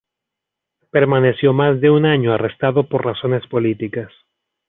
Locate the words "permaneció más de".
0.89-1.91